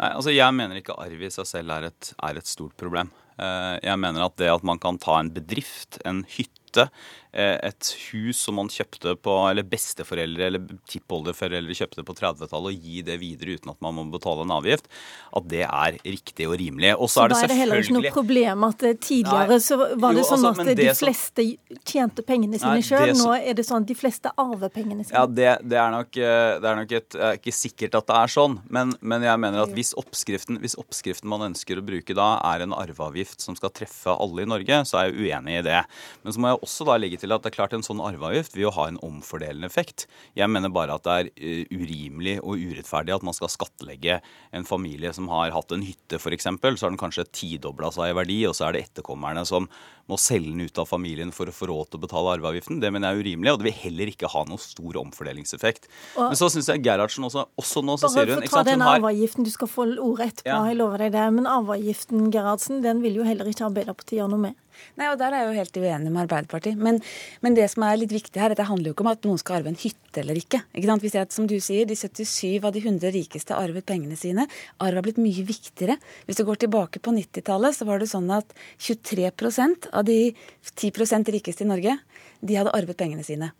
Nei, 0.00 0.10
altså 0.10 0.32
Jeg 0.32 0.56
mener 0.56 0.80
ikke 0.80 0.96
arv 0.98 1.26
i 1.26 1.32
seg 1.32 1.48
selv 1.48 1.74
er 1.76 1.90
et, 1.90 2.12
er 2.26 2.40
et 2.40 2.48
stort 2.48 2.76
problem. 2.80 3.12
Eh, 3.40 3.76
jeg 3.84 4.00
mener 4.00 4.26
at 4.26 4.36
det 4.40 4.50
at 4.52 4.64
man 4.66 4.80
kan 4.82 4.98
ta 5.00 5.18
en 5.20 5.32
bedrift, 5.34 6.00
en 6.08 6.24
hytte, 6.36 6.88
et 7.32 7.90
hus 8.10 8.40
som 8.42 8.56
man 8.58 8.70
kjøpte 8.72 9.14
på, 9.22 9.34
eller 9.50 9.66
besteforeldre 9.66 10.48
eller 10.48 10.64
tippoldeforeldre 10.90 11.76
kjøpte 11.78 12.04
på 12.06 12.16
30-tallet, 12.18 12.74
og 12.74 12.88
gi 12.88 13.04
det 13.06 13.18
videre 13.20 13.56
uten 13.58 13.72
at 13.72 13.80
man 13.84 13.96
må 13.96 14.06
betale 14.10 14.46
en 14.46 14.54
avgift, 14.56 14.88
at 15.36 15.46
det 15.50 15.62
er 15.66 15.98
riktig 16.04 16.48
og 16.48 16.56
rimelig. 16.60 16.92
Og 16.96 17.10
så, 17.10 17.24
er 17.24 17.32
det 17.32 17.40
er 17.44 17.52
det 17.52 17.58
heller 17.60 17.84
ikke 17.84 17.96
noe 17.96 18.12
problem 18.14 18.66
at 18.66 18.84
eh, 18.86 18.96
tidligere 18.98 19.58
nei, 19.58 19.60
så 19.62 19.78
var 19.78 20.16
det 20.16 20.22
jo, 20.22 20.26
sånn 20.30 20.48
altså, 20.50 20.66
at 20.66 20.80
de 20.80 20.88
fleste 20.98 21.46
tjente 21.86 22.24
pengene 22.26 22.60
sine 22.60 22.84
sjøl. 22.86 23.14
Nå 23.18 23.30
er 23.38 23.58
det 23.58 23.66
sånn 23.68 23.84
at 23.84 23.90
de 23.90 23.96
fleste 23.98 24.32
arver 24.34 24.72
pengene 24.74 25.06
sine. 25.06 25.16
Ja, 25.16 25.26
det, 25.26 25.50
det, 25.70 25.78
er 25.80 25.94
nok, 25.94 26.18
eh, 26.18 26.56
det 26.62 26.70
er 26.72 26.80
nok 26.82 26.96
et, 27.00 27.18
ikke 27.40 27.54
sikkert 27.54 27.98
at 28.00 28.10
det 28.10 28.18
er 28.18 28.34
sånn, 28.34 28.58
men, 28.72 28.94
men 29.00 29.26
jeg 29.26 29.42
mener 29.42 29.64
at 29.64 29.74
hvis 29.76 29.94
oppskriften, 30.00 30.60
hvis 30.62 30.76
oppskriften 30.80 31.30
man 31.30 31.46
ønsker 31.50 31.80
å 31.80 31.86
bruke 31.86 32.16
da, 32.16 32.32
er 32.52 32.66
en 32.66 32.76
arveavgift 32.76 33.44
som 33.44 33.58
skal 33.58 33.72
treffe 33.74 34.14
alle 34.14 34.44
i 34.44 34.50
Norge, 34.50 34.82
så 34.88 35.00
er 35.00 35.10
jeg 35.10 35.30
uenig 35.30 35.60
i 35.60 35.64
det. 35.66 35.80
Men 36.24 36.34
så 36.34 36.42
må 36.42 36.52
jeg 36.52 36.62
også 36.66 36.88
da 36.88 36.98
legge 37.00 37.19
til 37.20 37.34
at 37.34 37.44
det 37.44 37.52
er 37.52 37.56
klart 37.58 37.76
en 37.76 37.84
sånn 37.86 38.02
arveavgift 38.04 38.56
vil 38.56 38.66
jo 38.68 38.74
ha 38.76 38.88
en 38.90 38.98
omfordelende 39.06 39.68
effekt. 39.70 40.06
Jeg 40.38 40.50
mener 40.50 40.72
bare 40.72 40.96
at 40.96 41.06
det 41.06 41.16
er 41.16 41.30
uh, 41.30 41.78
urimelig 41.80 42.38
og 42.40 42.60
urettferdig 42.60 43.14
at 43.16 43.26
man 43.26 43.36
skal 43.36 43.52
skattlegge 43.52 44.20
en 44.56 44.68
familie 44.68 45.12
som 45.16 45.30
har 45.32 45.54
hatt 45.54 45.76
en 45.76 45.84
hytte 45.86 46.20
f.eks., 46.20 46.48
så 46.50 46.86
har 46.86 46.92
den 46.92 47.00
kanskje 47.00 47.28
tidobla 47.34 47.92
seg 47.94 48.12
i 48.12 48.18
verdi, 48.18 48.42
og 48.48 48.56
så 48.56 48.68
er 48.68 48.76
det 48.76 48.86
etterkommerne 48.88 49.44
som 49.48 49.68
må 50.10 50.18
selge 50.18 50.50
den 50.50 50.66
ut 50.66 50.80
av 50.80 50.88
familien 50.90 51.30
for 51.34 51.50
å 51.50 51.54
få 51.54 51.68
råd 51.70 51.90
til 51.90 52.00
å 52.00 52.04
betale 52.04 52.34
arveavgiften. 52.36 52.80
Det 52.82 52.90
mener 52.92 53.10
jeg 53.10 53.20
er 53.20 53.26
urimelig, 53.26 53.52
og 53.52 53.60
det 53.60 53.68
vil 53.68 53.76
heller 53.84 54.12
ikke 54.12 54.30
ha 54.32 54.42
noen 54.48 54.62
stor 54.62 54.98
omfordelingseffekt. 55.04 55.86
Og, 56.16 56.32
Men 56.32 56.40
så 56.40 56.50
syns 56.52 56.70
jeg 56.72 56.82
Gerhardsen 56.86 57.26
også, 57.28 57.46
også 57.60 57.84
nå 57.86 57.96
så 58.00 58.10
sier 58.10 58.26
hun 58.26 58.40
Bare 58.40 58.50
for 58.50 58.60
å 58.60 58.64
ta 58.64 58.70
den 58.70 58.86
arveavgiften, 58.86 59.46
du 59.46 59.52
skal 59.54 59.70
få 59.70 59.86
ordet 59.92 60.32
etterpå, 60.32 60.50
ja. 60.50 60.62
jeg 60.72 60.80
lover 60.80 61.04
deg 61.04 61.14
det. 61.14 61.28
Men 61.36 61.50
arveavgiften, 61.50 62.26
Gerhardsen, 62.34 62.82
den 62.86 63.04
vil 63.04 63.20
jo 63.20 63.28
heller 63.28 63.50
ikke 63.50 63.68
Arbeiderpartiet 63.70 64.18
gjøre 64.18 64.34
noe 64.34 64.48
med. 64.48 64.58
Nei, 65.00 65.08
og 65.10 65.18
Der 65.20 65.32
er 65.32 65.44
jeg 65.44 65.48
jo 65.50 65.58
helt 65.60 65.78
uenig 65.80 66.12
med 66.12 66.22
Arbeiderpartiet. 66.24 66.78
Men, 66.78 67.00
men, 67.44 67.56
det 67.58 67.68
som 67.72 67.84
er 67.86 67.98
litt 68.00 68.14
viktig 68.14 68.40
her, 68.40 68.54
det 68.56 68.68
handler 68.68 68.90
jo 68.90 68.96
ikke 68.96 69.06
om 69.06 69.12
at 69.12 69.26
noen 69.28 69.40
skal 69.40 69.60
arve 69.60 69.72
en 69.72 69.80
hytte 69.80 70.22
eller 70.22 70.38
ikke. 70.40 70.62
ikke 70.74 70.90
sant? 70.90 71.04
Hvis 71.04 71.16
jeg, 71.18 71.30
som 71.34 71.48
du 71.50 71.56
sier, 71.62 71.88
De 71.90 71.96
77 71.96 72.64
av 72.64 72.72
de 72.74 72.82
100 72.84 73.14
rikeste 73.14 73.56
arvet 73.56 73.86
pengene 73.86 74.18
sine. 74.18 74.46
Arv 74.80 75.00
har 75.00 75.06
blitt 75.06 75.20
mye 75.22 75.44
viktigere. 75.46 75.98
Hvis 76.26 76.40
du 76.40 76.44
går 76.48 76.62
tilbake 76.64 77.02
på 77.02 77.14
90-tallet, 77.16 77.76
så 77.76 77.88
var 77.88 78.00
det 78.00 78.10
sånn 78.10 78.30
at 78.34 78.52
23% 78.78 79.90
av 79.92 80.06
de 80.08 80.32
10% 80.76 81.32
rikeste 81.34 81.66
i 81.66 81.70
Norge, 81.70 81.96
de 82.40 82.58
hadde 82.58 82.74
arvet 82.76 82.98
pengene 82.98 83.24
sine. 83.26 83.52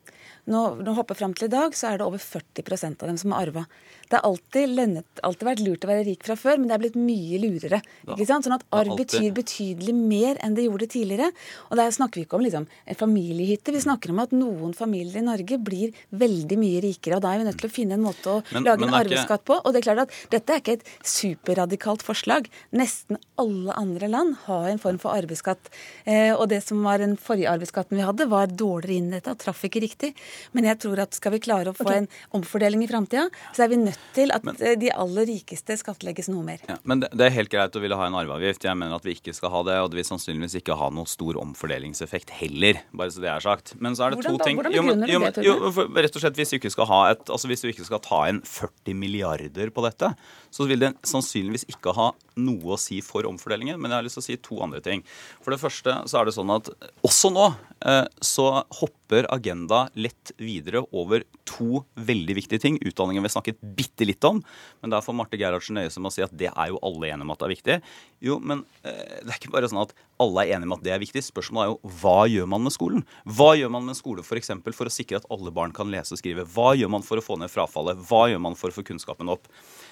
Nå, 0.51 0.61
nå 0.81 0.95
hopper 0.97 1.19
fram 1.19 1.35
til 1.37 1.47
i 1.47 1.53
dag, 1.53 1.75
så 1.77 1.91
er 1.91 2.01
det 2.01 2.07
over 2.07 2.21
40% 2.21 3.03
av 3.03 3.11
dem 3.11 3.19
som 3.21 3.35
har 3.35 3.49
arva. 3.49 3.67
Det 4.11 4.19
har 4.19 4.27
alltid, 4.27 5.03
alltid 5.23 5.47
vært 5.47 5.61
lurt 5.63 5.85
å 5.87 5.91
være 5.91 6.05
rik 6.09 6.25
fra 6.27 6.35
før, 6.39 6.57
men 6.59 6.71
det 6.71 6.75
er 6.75 6.83
blitt 6.83 6.97
mye 6.99 7.39
lurere. 7.39 7.79
ikke 8.09 8.27
sant? 8.27 8.47
Sånn 8.47 8.57
at 8.57 8.65
arv 8.75 8.97
betyr 8.99 9.29
betydelig 9.37 9.95
mer 9.95 10.41
enn 10.43 10.57
det 10.57 10.65
gjorde 10.67 10.89
tidligere. 10.91 11.29
Og 11.69 11.79
der 11.79 11.93
snakker 11.95 12.19
vi 12.19 12.25
ikke 12.27 12.41
om 12.41 12.43
liksom, 12.43 12.67
en 12.67 12.99
familiehytte, 12.99 13.75
vi 13.77 13.83
snakker 13.85 14.11
om 14.11 14.23
at 14.25 14.35
noen 14.35 14.73
familier 14.75 15.21
i 15.21 15.27
Norge 15.29 15.61
blir 15.63 15.95
veldig 16.11 16.59
mye 16.59 16.81
rikere. 16.83 17.21
og 17.21 17.23
Da 17.23 17.35
er 17.35 17.43
vi 17.43 17.47
nødt 17.51 17.61
til 17.63 17.71
å 17.71 17.75
finne 17.77 17.99
en 17.99 18.07
måte 18.09 18.33
å 18.33 18.41
men, 18.51 18.67
lage 18.67 18.83
men 18.83 18.91
en 18.91 18.99
arveskatt 19.03 19.47
på. 19.47 19.61
Og 19.61 19.71
det 19.71 19.83
er 19.83 19.87
klart 19.87 20.05
at 20.09 20.19
dette 20.35 20.57
er 20.57 20.65
ikke 20.65 20.79
et 20.81 20.93
superradikalt 21.07 22.03
forslag. 22.07 22.51
Nesten 22.75 23.21
alle 23.39 23.77
andre 23.79 24.11
land 24.11 24.41
har 24.49 24.73
en 24.73 24.83
form 24.83 24.99
for 24.99 25.15
arveskatt. 25.15 25.71
Eh, 26.03 26.33
og 26.35 26.49
det 26.51 26.65
som 26.67 26.83
var 26.83 26.99
den 26.99 27.15
forrige 27.21 27.53
arveskatten 27.53 28.01
vi 28.01 28.09
hadde, 28.09 28.27
var 28.33 28.51
dårligere 28.71 28.99
inn 29.01 29.11
i 29.11 29.17
dette 29.19 29.35
og 29.35 29.41
traff 29.41 29.63
ikke 29.67 29.83
riktig. 29.85 30.13
Men 30.57 30.69
jeg 30.71 30.81
tror 30.85 31.03
at 31.05 31.17
skal 31.17 31.35
vi 31.35 31.43
klare 31.43 31.73
å 31.73 31.77
få 31.77 31.87
okay. 31.87 32.03
en 32.05 32.09
omfordeling 32.39 32.85
i 32.85 32.91
framtida, 32.91 33.27
så 33.57 33.65
er 33.65 33.73
vi 33.73 33.81
nødt 33.81 34.01
til 34.17 34.35
at 34.35 34.47
men, 34.47 34.59
eh, 34.63 34.77
de 34.81 34.91
aller 34.95 35.29
rikeste 35.31 35.77
skattlegges 35.81 36.31
noe 36.33 36.45
mer. 36.47 36.63
Ja, 36.69 36.79
men 36.85 37.03
det, 37.05 37.13
det, 37.17 37.27
er 37.27 37.37
helt 37.37 37.53
greit 37.53 37.77
å 37.77 37.83
ville 37.83 37.99
ha 37.99 38.09
en 38.09 38.19
arveavgift. 38.21 38.67
Jeg 38.69 38.79
mener 38.79 38.99
at 38.99 39.07
vi 39.07 39.17
ikke 39.19 39.35
skal 39.37 39.53
ha 39.55 39.63
det, 39.69 39.79
og 39.85 39.91
det 39.93 40.01
vil 40.01 40.09
sannsynligvis 40.13 40.59
ikke 40.61 40.79
ha 40.81 40.91
noen 40.95 41.09
stor 41.11 41.39
omfordelingseffekt 41.43 42.35
heller, 42.41 42.83
bare 42.97 43.15
så 43.15 43.25
det 43.25 43.33
er 43.33 43.45
sagt. 43.45 43.75
Men 43.81 43.99
så 43.99 44.07
er 44.07 44.15
det 44.15 44.21
hvordan, 44.21 44.39
to 44.39 44.47
ting 44.47 44.61
Hvordan 44.61 44.77
begrunner 44.77 45.11
du 45.11 45.41
det, 45.41 45.47
Jo, 45.47 45.57
rett 46.01 46.17
og 46.17 46.25
slett 46.25 46.41
hvis 46.41 46.55
du 46.55 46.59
ikke 46.61 46.73
skal 46.73 46.91
ha 46.91 47.01
et, 47.15 47.25
altså 47.29 47.51
hvis 47.51 47.65
du 47.65 47.71
ikke 47.71 47.89
skal 47.89 48.03
ta 48.05 48.23
inn 48.31 48.43
40 48.47 48.99
milliarder 48.99 49.73
på 49.75 49.85
dette, 49.87 50.13
så 50.51 50.67
vil 50.69 50.83
det 50.83 50.95
sannsynligvis 51.07 51.67
ikke 51.71 51.95
ha 51.97 52.11
noe 52.41 52.75
å 52.75 52.81
si 52.81 53.01
for 53.05 53.27
omfordelingen. 53.29 53.79
Men 53.81 53.93
jeg 53.93 54.01
har 54.01 54.07
lyst 54.07 54.19
til 54.19 54.25
å 54.25 54.29
si 54.29 54.39
to 54.43 54.61
andre 54.65 54.83
ting. 54.85 55.05
For 55.45 55.55
det 55.55 55.61
første 55.63 55.97
så 56.11 56.21
er 56.21 56.29
det 56.29 56.37
sånn 56.37 56.53
at 56.55 56.71
også 57.07 57.33
nå 57.35 57.51
så 58.21 58.47
hopper 58.81 59.25
Agenda 59.33 59.87
lett 59.97 60.33
videre 60.37 60.83
over 60.93 61.23
to 61.49 61.83
veldig 61.97 62.37
viktige 62.37 62.61
ting. 62.63 62.79
Utdanningen 62.85 63.25
vi 63.25 63.33
snakket 63.33 63.61
bitte 63.77 64.07
litt 64.07 64.25
om, 64.25 64.43
men 64.83 64.93
der 64.93 65.05
får 65.05 65.17
Marte 65.17 65.39
Gerhardsen 65.41 65.79
nøye 65.79 65.91
seg 65.91 66.05
med 66.05 66.13
å 66.13 66.15
si 66.15 66.25
at 66.25 66.35
det 66.37 66.51
er 66.51 66.71
jo 66.73 66.81
alle 66.87 67.11
enige 67.11 67.27
om 67.27 67.33
at 67.35 67.41
det 67.41 67.49
er 67.49 67.55
viktig. 67.55 67.79
Jo, 68.29 68.39
men 68.39 68.65
eh, 68.85 69.21
det 69.25 69.33
er 69.33 69.39
ikke 69.39 69.55
bare 69.55 69.71
sånn 69.73 69.83
at 69.83 69.95
alle 70.21 70.45
er 70.45 70.57
enige 70.57 70.71
om 70.71 70.77
at 70.77 70.85
det 70.85 70.95
er 70.95 71.03
viktig. 71.03 71.25
Spørsmålet 71.25 71.67
er 71.67 71.73
jo 71.73 71.95
hva 72.03 72.19
gjør 72.31 72.51
man 72.53 72.67
med 72.67 72.77
skolen? 72.77 73.07
Hva 73.25 73.53
gjør 73.59 73.73
man 73.75 73.87
med 73.89 73.97
en 73.97 74.01
skole. 74.01 74.27
For, 74.27 74.41
for 74.77 74.91
å 74.91 74.95
sikre 74.95 75.21
at 75.23 75.31
alle 75.33 75.55
barn 75.55 75.75
kan 75.77 75.91
lese 75.93 76.17
og 76.17 76.23
skrive? 76.23 76.47
Hva 76.55 76.75
gjør 76.79 76.93
man 76.93 77.07
for 77.07 77.21
å 77.21 77.25
få 77.25 77.41
ned 77.41 77.53
frafallet? 77.53 78.03
Hva 78.11 78.27
gjør 78.31 78.45
man 78.45 78.59
for 78.61 78.73
å 78.73 78.77
få 78.77 78.87
kunnskapen 78.93 79.33
opp? 79.33 79.49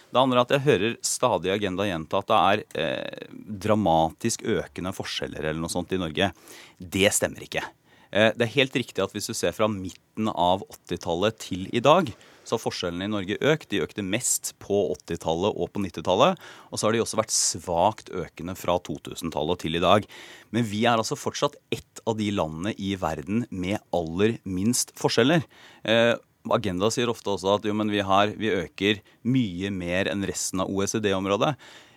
Det 0.08 0.20
andre 0.20 0.38
er 0.38 0.46
at 0.46 0.54
jeg 0.56 0.64
hører 0.64 0.94
stadig 1.04 1.52
Agenda 1.52 1.84
gjenta 1.88 2.22
at 2.22 2.30
det 2.30 2.38
er 2.38 2.62
eh, 2.80 3.34
dramatisk 3.66 4.46
økende 4.48 4.94
forskjeller 4.96 5.42
eller 5.42 5.60
noe 5.60 5.72
sånt 5.72 5.92
i 5.92 6.00
Norge. 6.00 6.30
Det 6.78 7.12
stemmer 7.12 7.44
ikke. 7.44 7.64
Eh, 8.10 8.32
det 8.32 8.46
er 8.46 8.56
helt 8.56 8.76
riktig 8.80 9.04
at 9.04 9.12
hvis 9.12 9.28
du 9.28 9.36
ser 9.36 9.54
fra 9.56 9.68
midten 9.70 10.30
av 10.32 10.64
80-tallet 10.88 11.38
til 11.44 11.68
i 11.76 11.82
dag, 11.84 12.10
så 12.48 12.56
har 12.56 12.62
forskjellene 12.62 13.04
i 13.04 13.12
Norge 13.12 13.36
økt. 13.44 13.68
De 13.68 13.82
økte 13.84 14.04
mest 14.04 14.54
på 14.62 14.86
80-tallet 14.94 15.52
og 15.52 15.68
på 15.74 15.82
90-tallet. 15.84 16.38
Og 16.72 16.80
så 16.80 16.88
har 16.88 16.96
de 16.96 17.02
også 17.04 17.18
vært 17.20 17.34
svakt 17.34 18.08
økende 18.08 18.54
fra 18.56 18.78
2000-tallet 18.88 19.60
til 19.64 19.76
i 19.76 19.84
dag. 19.84 20.08
Men 20.56 20.64
vi 20.70 20.86
er 20.88 20.96
altså 20.96 21.18
fortsatt 21.18 21.58
ett 21.74 22.00
av 22.08 22.16
de 22.16 22.30
landene 22.32 22.72
i 22.80 22.94
verden 23.00 23.44
med 23.50 23.82
aller 23.92 24.38
minst 24.48 24.94
forskjeller. 24.96 25.44
Eh, 25.84 26.14
Agenda 26.54 26.90
sier 26.92 27.10
ofte 27.12 27.32
også 27.34 27.56
at 27.56 27.68
jo, 27.68 27.74
men 27.76 27.90
vi, 27.92 28.00
har, 28.04 28.32
vi 28.38 28.52
øker 28.54 29.02
mye 29.28 29.70
mer 29.74 30.10
enn 30.12 30.24
resten 30.28 30.64
av 30.64 30.72
OECD-området. 30.72 31.54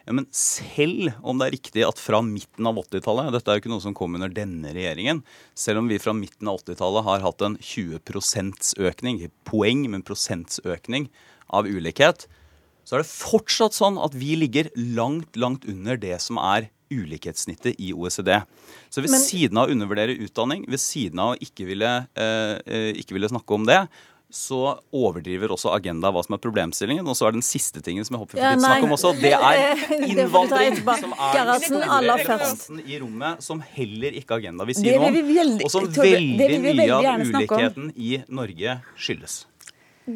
Ja, 0.08 0.16
men 0.18 0.26
selv 0.34 1.12
om 1.22 1.38
det 1.38 1.48
er 1.48 1.56
riktig 1.56 1.84
at 1.86 2.02
fra 2.02 2.24
midten 2.26 2.66
av 2.66 2.80
80-tallet 2.82 3.30
Dette 3.36 3.52
er 3.52 3.58
jo 3.58 3.62
ikke 3.62 3.74
noe 3.74 3.84
som 3.84 3.96
kom 3.98 4.18
under 4.18 4.32
denne 4.34 4.74
regjeringen. 4.74 5.22
Selv 5.54 5.84
om 5.84 5.92
vi 5.92 6.02
fra 6.02 6.16
midten 6.18 6.50
av 6.50 6.62
80-tallet 6.64 7.06
har 7.06 7.26
hatt 7.28 7.46
en 7.46 7.58
20% 7.62 8.74
økning, 8.82 9.22
poeng, 9.48 9.86
men 9.94 10.06
prosentsøkning 10.06 11.12
av 11.54 11.70
ulikhet, 11.70 12.26
så 12.84 12.98
er 12.98 13.04
det 13.04 13.12
fortsatt 13.12 13.78
sånn 13.78 14.00
at 14.02 14.16
vi 14.18 14.34
ligger 14.40 14.72
langt, 14.76 15.38
langt 15.38 15.68
under 15.70 16.00
det 16.02 16.18
som 16.24 16.42
er 16.42 16.72
ulikhetssnittet 16.92 17.80
i 17.80 17.94
OECD. 17.94 18.34
Så 18.92 19.04
ved 19.04 19.14
Men, 19.14 19.24
siden 19.24 19.60
av 19.60 19.70
å 19.70 19.76
undervurdere 19.76 20.18
utdanning, 20.26 20.66
ved 20.68 20.82
siden 20.82 21.22
av 21.24 21.34
å 21.34 21.40
ikke 21.40 21.68
ville, 21.70 21.92
eh, 22.16 22.60
eh 22.66 22.92
ikke 23.00 23.16
ville 23.16 23.30
snakke 23.32 23.54
om 23.56 23.66
det, 23.66 23.88
så 24.32 24.80
overdriver 24.96 25.52
også 25.54 25.74
Agenda 25.76 26.12
hva 26.14 26.24
som 26.26 26.36
er 26.38 26.42
problemstillingen. 26.44 27.08
Og 27.08 27.18
så 27.20 27.28
er 27.28 27.36
den 27.36 27.46
siste 27.46 27.84
tingen 27.84 28.08
som 28.08 28.16
jeg 28.18 28.24
håper 28.24 28.40
vi 28.40 28.46
får 28.46 28.64
snakke 28.64 28.88
om 28.88 28.96
også, 28.98 29.14
det 29.20 29.34
er 29.36 29.86
innvandring. 30.10 30.80
som 30.82 31.16
er 31.20 31.54
elefanten 32.00 32.82
i 32.86 33.00
rommet, 33.04 33.44
som 33.44 33.64
heller 33.76 34.18
ikke 34.22 34.40
Agenda 34.40 34.68
vil 34.68 34.80
si 34.80 34.88
noe 34.90 35.12
om. 35.12 35.56
Og 35.62 35.72
som 35.74 35.88
veldig 35.92 36.60
mye 36.66 36.90
av 36.98 37.26
ulikheten 37.28 37.94
i 37.96 38.18
Norge 38.32 38.80
skyldes. 38.98 39.42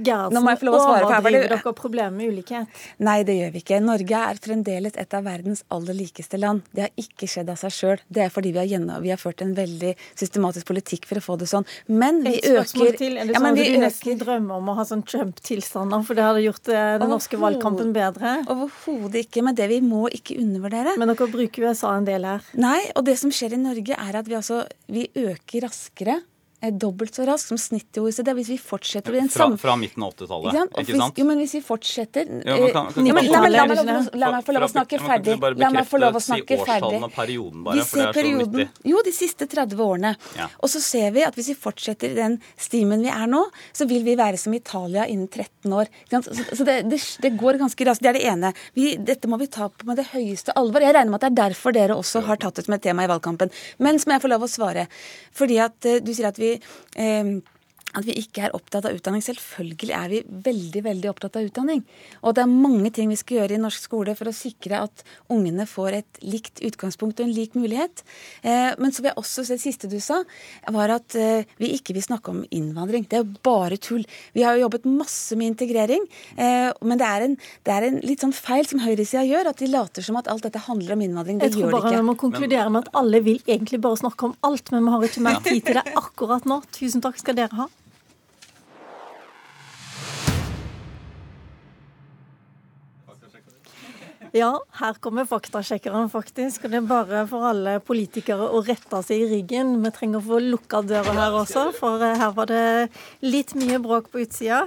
Gerhardsen, 0.06 0.70
overdriver 0.72 1.50
dere 1.52 1.74
problemet 1.78 2.18
med 2.18 2.34
ulikhet? 2.34 2.82
Nei, 3.06 3.18
det 3.28 3.38
gjør 3.38 3.54
vi 3.54 3.62
ikke. 3.64 3.80
Norge 3.84 4.22
er 4.32 4.40
fremdeles 4.42 4.98
et 5.00 5.16
av 5.16 5.26
verdens 5.26 5.64
aller 5.74 5.98
likeste 5.98 6.40
land. 6.42 6.66
Det 6.76 6.86
har 6.88 7.02
ikke 7.02 7.30
skjedd 7.30 7.52
av 7.54 7.60
seg 7.62 7.76
sjøl. 7.76 8.04
Det 8.08 8.26
er 8.26 8.34
fordi 8.34 8.54
vi 8.56 8.62
har, 8.62 8.70
gjennom, 8.70 9.02
vi 9.04 9.14
har, 9.14 9.22
ført 9.22 9.44
en 9.46 9.54
veldig 9.58 9.94
systematisk 10.18 10.70
politikk 10.70 11.08
for 11.10 11.22
å 11.22 11.26
få 11.26 11.38
det 11.42 11.50
sånn. 11.52 11.68
Men 11.88 12.22
vi 12.26 12.38
øker 12.40 12.98
til. 13.00 13.18
Er 13.22 13.30
det 13.30 13.38
sånn 13.38 13.50
ja, 13.50 13.54
at 13.54 13.60
du 13.60 13.64
øker... 13.66 13.82
nesten 13.86 14.22
drømmer 14.22 14.60
om 14.60 14.72
å 14.74 14.78
ha 14.80 14.88
sånn 14.88 15.06
Trump-tilstander, 15.08 16.06
for 16.08 16.18
det 16.18 16.28
hadde 16.28 16.46
gjort 16.46 16.72
eh, 16.74 16.92
den 17.02 17.14
norske 17.14 17.40
valgkampen 17.42 17.92
bedre? 17.96 18.38
Overhodet 18.52 19.26
ikke. 19.28 19.46
Men 19.46 19.58
det 19.58 19.70
vi 19.72 19.82
må 19.86 20.06
ikke 20.14 20.38
undervurdere 20.42 20.96
Men 21.00 21.12
dere 21.12 21.32
bruker 21.32 21.70
USA 21.70 21.96
en 21.98 22.08
del 22.08 22.28
her? 22.28 22.46
Nei, 22.60 22.80
og 22.96 23.06
det 23.08 23.18
som 23.22 23.34
skjer 23.34 23.58
i 23.58 23.62
Norge, 23.62 23.98
er 23.98 24.22
at 24.22 24.30
vi, 24.30 24.38
altså, 24.38 24.64
vi 24.92 25.10
øker 25.26 25.66
raskere 25.66 26.16
er 26.16 26.24
dobbelt 26.72 27.16
så 27.16 27.26
rask 27.28 27.48
som 27.52 27.58
snittet 27.60 28.00
i 28.00 28.04
OECD. 28.04 28.32
Hvis 28.40 28.50
vi 28.54 28.58
fortsetter 28.62 29.16
i 29.16 29.20
den 29.22 29.30
samme 29.34 29.58
Fra, 29.62 29.76
midten 29.80 30.04
av 30.06 30.14
80-tallet, 30.16 30.76
ikke 30.82 30.98
sant? 31.00 31.20
Jo, 31.20 31.26
men 31.30 31.42
hvis 31.42 31.56
vi 31.58 31.62
fortsetter 31.66 32.30
La 32.46 34.32
meg 34.32 34.46
få 34.46 34.56
lov 34.56 34.68
å 34.68 34.72
snakke 34.72 35.00
ferdig. 35.02 35.38
La 35.60 35.72
meg 35.74 35.88
få 35.90 36.00
lov 36.02 36.20
å 36.20 36.24
snakke 36.24 36.60
ferdig. 36.66 37.02
Perioden 37.16 37.64
bare, 37.66 37.86
for 37.88 38.02
det 38.02 38.08
er 38.10 38.14
så 38.16 38.36
nyttig. 38.42 38.68
Jo, 38.90 39.02
de 39.06 39.14
siste 39.16 39.48
30 39.52 39.84
årene. 39.86 40.16
Og 40.64 40.72
så 40.72 40.82
ser 40.84 41.12
vi 41.16 41.24
at 41.26 41.36
hvis 41.38 41.52
vi 41.54 41.58
fortsetter 41.60 42.14
i 42.14 42.18
den 42.18 42.40
stimen 42.62 43.04
vi 43.06 43.12
er 43.14 43.28
nå, 43.30 43.44
så 43.76 43.88
vil 43.90 44.06
vi 44.08 44.18
være 44.20 44.40
som 44.42 44.54
Italia 44.56 45.06
innen 45.12 45.28
13 45.28 45.74
år. 45.76 45.92
Så 46.52 46.66
det, 46.68 46.82
det, 46.90 47.00
det 47.24 47.34
går 47.40 47.60
ganske 47.62 47.88
raskt. 47.88 48.04
Det 48.06 48.12
er 48.12 48.20
det 48.20 48.26
ene. 48.32 48.54
Vi, 48.78 48.96
dette 49.02 49.30
må 49.32 49.40
vi 49.42 49.50
ta 49.52 49.70
på 49.70 49.88
med 49.88 50.00
det 50.00 50.08
høyeste 50.14 50.56
alvor. 50.60 50.84
Jeg 50.84 50.96
regner 50.98 51.14
med 51.14 51.22
at 51.22 51.28
det 51.28 51.32
er 51.34 51.40
derfor 51.50 51.76
dere 51.76 51.98
også 51.98 52.24
har 52.28 52.42
tatt 52.42 52.60
det 52.60 52.66
som 52.68 52.78
et 52.78 52.84
tema 52.86 53.06
i 53.06 53.12
valgkampen. 53.12 53.54
Men 53.84 54.00
som 54.02 54.16
jeg 54.16 54.24
får 54.24 54.34
lov 54.36 54.46
å 54.48 54.52
svare. 54.52 54.88
Fordi 55.36 55.60
at 55.64 55.90
uh, 55.90 56.00
du 56.04 56.12
sier 56.14 56.30
at 56.30 56.40
vi 56.42 56.55
eh, 56.96 57.42
at 57.96 58.06
vi 58.08 58.16
ikke 58.20 58.48
er 58.48 58.56
opptatt 58.56 58.88
av 58.88 58.96
utdanning. 58.96 59.24
Selvfølgelig 59.26 59.94
er 59.96 60.12
vi 60.12 60.22
veldig 60.46 60.84
veldig 60.86 61.10
opptatt 61.12 61.40
av 61.40 61.48
utdanning. 61.48 61.84
Og 62.24 62.36
det 62.36 62.44
er 62.44 62.52
mange 62.52 62.92
ting 62.96 63.12
vi 63.12 63.20
skal 63.20 63.42
gjøre 63.42 63.58
i 63.58 63.62
norsk 63.62 63.88
skole 63.88 64.16
for 64.18 64.30
å 64.30 64.36
sikre 64.36 64.82
at 64.86 65.06
ungene 65.32 65.68
får 65.70 66.00
et 66.02 66.22
likt 66.26 66.62
utgangspunkt 66.66 67.22
og 67.22 67.28
en 67.28 67.36
lik 67.36 67.56
mulighet. 67.58 68.04
Eh, 68.44 68.74
men 68.82 68.94
så 68.94 69.04
vil 69.04 69.12
jeg 69.12 69.22
også 69.22 69.46
se 69.46 69.58
det 69.58 69.64
siste 69.64 69.90
du 69.92 69.98
sa, 70.04 70.22
var 70.76 70.96
at 70.98 71.16
eh, 71.20 71.48
vi 71.62 71.72
ikke 71.78 71.96
vil 71.96 72.06
snakke 72.06 72.34
om 72.34 72.44
innvandring. 72.50 73.08
Det 73.10 73.20
er 73.20 73.24
jo 73.24 73.44
bare 73.46 73.80
tull. 73.82 74.06
Vi 74.36 74.44
har 74.46 74.58
jo 74.58 74.66
jobbet 74.66 74.88
masse 74.90 75.38
med 75.40 75.54
integrering, 75.54 76.04
eh, 76.36 76.72
men 76.86 77.02
det 77.02 77.08
er, 77.08 77.28
en, 77.30 77.38
det 77.68 77.76
er 77.76 77.88
en 77.90 78.02
litt 78.06 78.26
sånn 78.26 78.36
feil 78.36 78.68
som 78.70 78.84
høyresida 78.84 79.26
gjør, 79.28 79.52
at 79.52 79.62
de 79.62 79.72
later 79.72 80.06
som 80.06 80.20
at 80.20 80.30
alt 80.32 80.46
dette 80.48 80.64
handler 80.68 80.98
om 80.98 81.06
innvandring. 81.06 81.40
Det 81.42 81.52
gjør 81.52 81.56
det 81.56 81.62
ikke. 81.62 81.66
Jeg 81.66 81.74
tror 81.74 81.90
bare 81.90 82.04
vi 82.04 82.10
må 82.10 82.18
konkludere 82.20 82.68
med 82.74 82.86
at 82.86 83.02
alle 83.02 83.24
vil 83.26 83.42
egentlig 83.46 83.82
bare 83.84 84.02
snakke 84.04 84.30
om 84.30 84.38
alt, 84.48 84.72
men 84.74 84.86
vi 84.86 84.96
har 84.96 85.10
ikke 85.10 85.26
mer 85.26 85.42
tid 85.46 85.64
til 85.66 85.80
det 85.80 85.88
akkurat 85.96 86.48
nå. 86.50 86.62
Tusen 86.76 87.04
takk 87.06 87.20
skal 87.22 87.38
dere 87.38 87.64
ha. 87.64 87.72
Ja, 94.36 94.50
her 94.82 94.98
kommer 95.00 95.24
faktasjekkeren, 95.24 96.10
faktisk. 96.12 96.66
Og 96.66 96.74
det 96.74 96.82
er 96.82 96.88
bare 96.90 97.22
for 97.30 97.48
alle 97.48 97.78
politikere 97.80 98.50
å 98.52 98.60
rette 98.68 99.00
seg 99.08 99.24
i 99.24 99.30
ryggen. 99.32 99.78
Vi 99.80 99.92
trenger 99.96 100.20
å 100.20 100.26
få 100.26 100.42
lukka 100.44 100.82
døra 100.84 101.14
her 101.16 101.38
også, 101.40 101.70
for 101.78 102.04
eh, 102.04 102.18
her 102.20 102.34
var 102.36 102.50
det 102.52 102.66
litt 103.24 103.54
mye 103.56 103.80
bråk 103.80 104.12
på 104.12 104.26
utsida. 104.26 104.66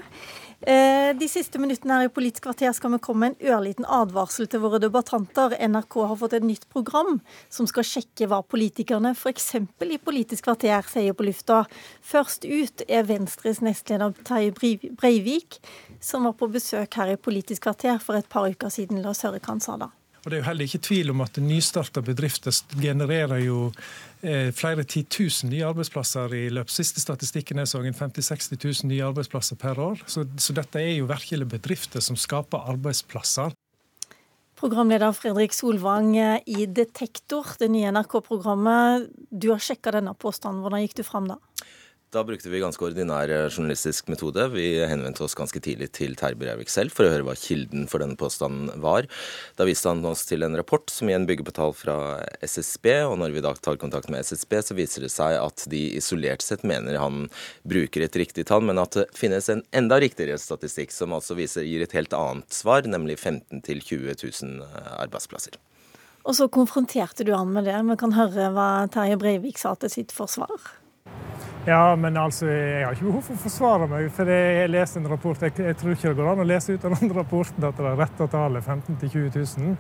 Eh, 0.59 1.13
de 1.15 1.29
siste 1.31 1.61
minuttene 1.61 1.95
her 1.95 2.09
i 2.09 2.11
Politisk 2.11 2.49
kvarter 2.49 2.73
skal 2.75 2.91
vi 2.97 2.99
komme 3.05 3.29
med 3.29 3.37
en 3.37 3.53
ørliten 3.53 3.87
advarsel 3.87 4.49
til 4.51 4.65
våre 4.65 4.81
debattanter. 4.83 5.53
NRK 5.55 5.99
har 6.01 6.19
fått 6.19 6.35
et 6.35 6.49
nytt 6.49 6.65
program 6.73 7.21
som 7.53 7.69
skal 7.71 7.87
sjekke 7.87 8.27
hva 8.27 8.41
politikerne 8.43 9.13
f.eks. 9.13 9.53
i 9.85 10.01
Politisk 10.03 10.49
kvarter 10.49 10.89
sier 10.89 11.15
på 11.15 11.29
lufta. 11.29 11.61
Først 12.03 12.49
ut 12.49 12.83
er 12.89 13.07
Venstres 13.07 13.61
nestleder 13.63 14.17
Terje 14.25 14.57
Breivik 14.99 15.61
som 16.01 16.27
var 16.29 16.35
på 16.39 16.49
besøk 16.53 16.99
her 17.01 17.15
i 17.15 17.21
Politisk 17.21 17.67
kvarter 17.67 17.99
for 18.03 18.19
et 18.19 18.29
par 18.31 18.49
uker 18.49 18.73
siden. 18.73 19.03
La 19.03 19.13
oss 19.15 19.25
høre 19.27 19.41
hva 19.41 19.55
han 19.55 19.65
sa 19.65 19.77
da. 19.81 19.91
Og 20.25 20.31
Det 20.31 20.37
er 20.37 20.43
jo 20.43 20.49
heller 20.49 20.69
ikke 20.69 20.83
tvil 20.83 21.11
om 21.13 21.23
at 21.25 21.39
nystarta 21.41 22.03
bedrifter 22.05 22.53
genererer 22.83 23.39
jo 23.45 23.69
eh, 24.21 24.51
flere 24.53 24.85
titusen 24.85 25.49
nye 25.53 25.65
arbeidsplasser 25.69 26.35
i 26.35 26.43
løpet. 26.53 26.75
Siste 26.75 27.01
statistikken 27.01 27.63
er 27.63 27.71
sånn 27.71 27.87
50 27.87 28.21
000-60 28.21 28.59
000 28.83 28.91
nye 28.91 29.07
arbeidsplasser 29.07 29.57
per 29.57 29.79
år. 29.81 30.03
Så, 30.11 30.27
så 30.37 30.57
dette 30.59 30.83
er 30.83 30.99
jo 30.99 31.09
virkelig 31.09 31.49
bedrifter 31.55 32.05
som 32.05 32.19
skaper 32.19 32.67
arbeidsplasser. 32.75 33.55
Programleder 34.59 35.15
Fredrik 35.15 35.55
Solvang 35.55 36.17
eh, 36.19 36.43
i 36.51 36.67
Detektor, 36.67 37.55
det 37.63 37.71
nye 37.71 37.93
NRK-programmet. 37.95 39.07
Du 39.31 39.53
har 39.53 39.63
sjekka 39.63 39.95
denne 39.95 40.17
påstanden. 40.19 40.65
Hvordan 40.65 40.83
gikk 40.83 40.99
du 40.99 41.05
fram 41.07 41.31
da? 41.31 41.39
Da 42.09 42.23
brukte 42.25 42.49
vi 42.49 42.61
ganske 42.63 42.81
ordinær 42.87 43.29
eh, 43.29 43.51
journalistisk 43.53 44.07
metode. 44.09 44.47
Vi 44.55 44.79
henvendte 44.89 45.27
oss 45.27 45.35
ganske 45.37 45.61
tidlig 45.61 45.91
til 45.99 46.15
Terje 46.17 46.39
Breivik 46.41 46.71
selv 46.73 46.95
for 46.97 47.05
å 47.05 47.11
høre 47.13 47.27
hva 47.27 47.35
kilden 47.37 47.85
for 47.91 48.01
denne 48.01 48.17
påstanden 48.17 48.71
var. 48.81 49.05
Da 49.61 49.67
viste 49.69 49.93
han 49.93 50.01
oss 50.09 50.25
til 50.25 50.47
en 50.47 50.57
rapport 50.57 50.89
som 50.89 51.11
igjen 51.11 51.27
bygger 51.29 51.45
på 51.45 51.55
tall 51.59 51.77
fra 51.77 51.99
SSB, 52.41 52.89
og 53.11 53.19
når 53.21 53.37
vi 53.37 53.45
da 53.45 53.53
tar 53.61 53.77
kontakt 53.83 54.09
med 54.09 54.25
SSB, 54.25 54.57
så 54.65 54.79
viser 54.79 55.05
det 55.05 55.13
seg 55.13 55.37
at 55.37 55.67
de 55.69 55.83
isolert 56.01 56.47
sett 56.47 56.65
mener 56.65 56.97
han 56.97 57.29
bruker 57.69 58.07
et 58.09 58.21
riktig 58.25 58.49
tall, 58.49 58.65
men 58.65 58.81
at 58.81 58.97
det 58.97 59.07
finnes 59.13 59.53
en 59.53 59.61
enda 59.77 60.01
riktigere 60.01 60.41
statistikk 60.41 60.97
som 60.97 61.13
altså 61.13 61.37
viser, 61.37 61.69
gir 61.69 61.85
et 61.85 61.93
helt 61.93 62.17
annet 62.17 62.49
svar, 62.57 62.89
nemlig 62.89 63.21
15 63.21 63.61
000-20 63.61 64.25
000 64.25 64.83
arbeidsplasser. 64.97 65.61
Og 66.25 66.41
så 66.41 66.49
konfronterte 66.49 67.29
du 67.29 67.37
han 67.37 67.53
med 67.53 67.69
det. 67.69 67.77
Vi 67.93 68.01
kan 68.01 68.17
høre 68.17 68.49
hva 68.57 68.71
Terje 68.97 69.21
Breivik 69.21 69.61
sa 69.61 69.77
til 69.77 69.93
sitt 69.93 70.17
forsvar. 70.17 70.71
Ja, 71.69 71.97
men 71.97 72.17
altså, 72.17 72.47
jeg 72.49 72.85
har 72.87 72.95
ikke 72.97 73.11
behov 73.11 73.25
for 73.27 73.37
å 73.37 73.43
forsvare 73.43 73.87
meg, 73.91 74.07
for 74.17 74.31
jeg 74.33 74.71
leste 74.73 75.03
en 75.03 75.09
rapport. 75.11 75.43
Jeg, 75.45 75.53
jeg, 75.61 75.77
tror 75.77 75.93
ikke 75.93 76.09
det 76.09 76.17
går 76.17 76.31
an 76.31 76.41
å 76.41 76.47
lese 76.49 76.73
ut 76.73 76.87
av 76.89 76.95
den 76.97 77.13
rapporten 77.13 77.67
at 77.69 77.77
det 77.77 77.91
er 77.91 77.99
rette 78.01 78.29
tallet 78.33 78.65
15 78.65 78.97
000-20 79.03 79.59
000. 79.61 79.77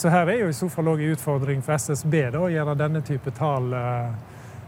Så 0.00 0.08
her 0.08 0.30
er 0.32 0.38
jo 0.40 0.48
i 0.48 0.56
så 0.56 0.70
fall 0.72 0.88
òg 0.88 1.02
en 1.04 1.12
utfordring 1.12 1.60
for 1.66 1.76
SSB 1.76 2.14
da, 2.32 2.40
å 2.40 2.48
gjøre 2.48 2.76
denne 2.80 3.02
type 3.04 3.34
tall 3.36 3.68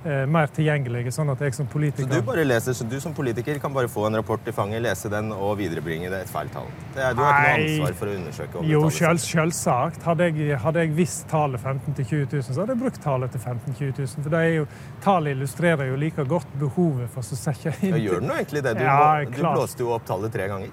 mer 0.03 0.49
tilgjengelige, 0.57 1.11
sånn 1.13 1.29
at 1.29 1.43
jeg 1.45 1.53
som 1.53 1.67
politiker 1.69 2.09
Så 2.09 2.21
du 2.23 2.25
bare 2.25 2.45
leser, 2.47 2.73
så 2.73 2.87
du 2.89 2.95
som 3.03 3.13
politiker 3.13 3.59
kan 3.61 3.75
bare 3.75 3.89
få 3.91 4.07
en 4.09 4.17
rapport 4.17 4.47
i 4.49 4.55
fanget, 4.57 4.81
lese 4.81 5.11
den 5.13 5.29
og 5.35 5.59
viderebringe 5.59 6.09
det 6.09 6.23
et 6.25 6.31
feil 6.33 6.49
tall? 6.55 6.71
Det 6.95 7.03
er, 7.05 7.17
du 7.19 7.21
har 7.21 7.35
ikke 7.37 7.51
noe 7.51 7.67
ansvar 7.67 7.99
for 7.99 8.13
å 8.13 8.15
undersøke 8.17 8.61
om 8.63 8.71
Jo, 8.71 8.81
selv, 8.97 9.21
selvsagt. 9.21 10.07
Hadde 10.09 10.31
jeg, 10.31 10.57
hadde 10.63 10.85
jeg 10.87 10.95
visst 10.97 11.27
tallet 11.29 11.61
15 11.61 11.99
000-20 11.99 12.33
000, 12.33 12.47
så 12.49 12.57
hadde 12.63 12.77
jeg 12.77 12.83
brukt 12.87 13.03
tallet 13.05 13.35
til 13.37 13.45
15 13.45 13.77
000-20 13.77 14.01
000. 14.01 14.25
For 14.25 14.35
det 14.37 14.41
er 14.47 14.55
jo, 14.55 14.69
tallet 15.05 15.37
illustrerer 15.37 15.93
jo 15.93 16.01
like 16.01 16.27
godt 16.33 16.57
behovet 16.63 17.13
for 17.13 17.21
å 17.21 17.41
sette 17.43 17.75
inn 17.83 17.99
ja, 17.99 18.01
Gjør 18.07 18.25
det 18.25 18.31
nå 18.31 18.39
egentlig 18.41 18.65
det? 18.65 18.75
Du, 18.81 18.87
ja, 18.87 18.97
må, 18.97 19.37
du 19.37 19.45
blåste 19.45 19.85
jo 19.85 19.93
opp 19.99 20.09
tallet 20.09 20.33
tre 20.33 20.49
ganger. 20.49 20.73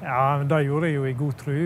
Ja, 0.00 0.24
men 0.40 0.48
det 0.48 0.64
gjorde 0.64 0.88
jeg 0.88 0.96
jo 0.96 1.06
i 1.08 1.14
god 1.18 1.38
tru. 1.42 1.60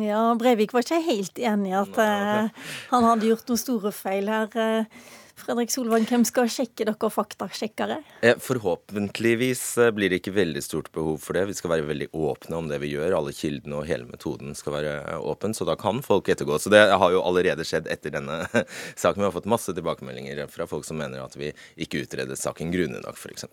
Ja, 0.00 0.22
Breivik 0.40 0.72
var 0.72 0.84
ikke 0.84 1.02
helt 1.04 1.38
enig 1.38 1.74
i 1.74 1.76
at 1.76 1.98
uh, 2.00 2.64
han 2.92 3.04
hadde 3.04 3.28
gjort 3.28 3.50
noen 3.50 3.60
store 3.60 3.92
feil 3.92 4.30
her. 4.32 4.48
Uh, 4.56 5.20
Fredrik 5.34 5.72
Solvang, 5.74 6.04
hvem 6.06 6.22
skal 6.26 6.46
sjekke 6.52 6.86
dere 6.86 7.08
faktasjekkere? 7.10 7.96
Eh, 8.22 8.38
forhåpentligvis 8.40 9.62
eh, 9.82 9.90
blir 9.96 10.12
det 10.12 10.20
ikke 10.22 10.34
veldig 10.36 10.62
stort 10.62 10.92
behov 10.94 11.18
for 11.24 11.34
det. 11.34 11.48
Vi 11.50 11.56
skal 11.58 11.72
være 11.74 11.88
veldig 11.88 12.08
åpne 12.14 12.60
om 12.60 12.70
det 12.70 12.78
vi 12.84 12.92
gjør. 12.94 13.16
Alle 13.18 13.34
kildene 13.34 13.80
og 13.80 13.88
hele 13.90 14.06
metoden 14.06 14.54
skal 14.54 14.78
være 14.78 15.18
åpen, 15.18 15.56
så 15.56 15.66
da 15.66 15.74
kan 15.80 16.04
folk 16.06 16.30
ettergå. 16.30 16.60
Så 16.62 16.70
det 16.72 16.84
har 16.86 17.14
jo 17.14 17.24
allerede 17.26 17.66
skjedd 17.66 17.90
etter 17.90 18.14
denne 18.14 18.44
saken. 19.02 19.24
Vi 19.24 19.28
har 19.28 19.34
fått 19.34 19.50
masse 19.50 19.74
tilbakemeldinger 19.74 20.46
fra 20.54 20.70
folk 20.70 20.86
som 20.86 21.02
mener 21.02 21.26
at 21.26 21.34
vi 21.40 21.50
ikke 21.82 22.06
utredet 22.06 22.38
saken 22.38 22.70
grundig 22.74 23.02
nok, 23.02 23.18
f.eks. 23.18 23.50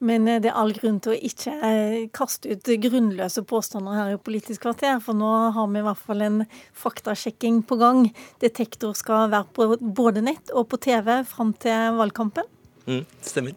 Men 0.00 0.28
eh, 0.28 0.40
det 0.40 0.50
er 0.50 0.58
all 0.58 0.72
grunn 0.76 0.98
til 1.04 1.12
å 1.12 1.18
ikke 1.30 1.54
eh, 1.66 1.96
kaste 2.16 2.54
ut 2.54 2.70
grunnløse 2.84 3.44
påstander 3.48 3.98
her 3.98 4.14
i 4.14 4.20
Politisk 4.20 4.64
kvarter, 4.64 4.96
for 5.04 5.16
nå 5.16 5.30
har 5.54 5.68
vi 5.72 5.82
i 5.82 5.86
hvert 5.86 6.04
fall 6.06 6.24
en 6.24 6.42
faktasjekking 6.82 7.62
på 7.68 7.78
gang. 7.80 8.06
Detektor 8.42 8.96
skal 8.98 9.28
være 9.32 9.50
på 9.56 9.68
både 9.80 10.24
nett 10.24 10.54
og 10.56 10.70
på 10.72 10.80
TV 10.80 11.20
fram 11.28 11.52
til 11.60 12.00
valgkampen. 12.00 12.48
Mm, 12.88 13.04
stemmer. 13.24 13.56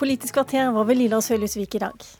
Politisk 0.00 0.38
kvarter 0.38 0.70
var 0.72 0.86
ved 0.88 1.02
Lilla 1.02 1.20
Sølhusvik 1.24 1.76
i 1.76 1.82
dag. 1.82 2.10